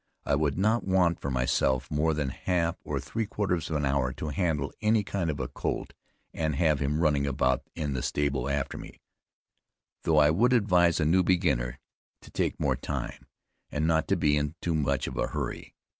[0.25, 4.11] I would not want for myself, more than half or three quarters of an hour
[4.13, 5.93] to handle any kind of a colt,
[6.33, 8.99] and have him running about in the stable after me;
[10.01, 11.77] though I would advise a new beginner
[12.23, 13.27] to take more time,
[13.69, 15.75] and not to be in too much of a hurry.